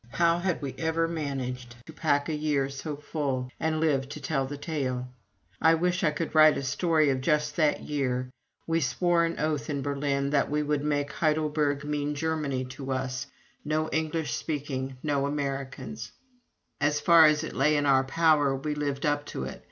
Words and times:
How 0.13 0.39
had 0.39 0.63
we 0.63 0.73
ever 0.79 1.07
managed 1.07 1.75
to 1.85 1.93
pack 1.93 2.27
a 2.27 2.33
year 2.33 2.69
so 2.69 2.95
full, 2.95 3.51
and 3.59 3.79
live 3.79 4.09
to 4.09 4.19
tell 4.19 4.47
the 4.47 4.57
tale? 4.57 5.07
I 5.61 5.75
wish 5.75 6.03
I 6.03 6.09
could 6.09 6.33
write 6.33 6.57
a 6.57 6.63
story 6.63 7.09
of 7.11 7.21
just 7.21 7.55
that 7.57 7.83
year. 7.83 8.31
We 8.65 8.79
swore 8.79 9.25
an 9.25 9.35
oath 9.39 9.69
in 9.69 9.83
Berlin 9.83 10.31
that 10.31 10.49
we 10.49 10.63
would 10.63 10.83
make 10.83 11.11
Heidelberg 11.11 11.83
mean 11.83 12.15
Germany 12.15 12.65
to 12.65 12.91
us 12.91 13.27
no 13.63 13.89
English 13.89 14.33
speaking, 14.33 14.97
no 15.03 15.27
Americans. 15.27 16.11
As 16.79 16.99
far 16.99 17.27
as 17.27 17.43
it 17.43 17.53
lay 17.53 17.77
in 17.77 17.85
our 17.85 18.03
power, 18.03 18.55
we 18.55 18.73
lived 18.73 19.05
up 19.05 19.27
to 19.27 19.43
it. 19.43 19.59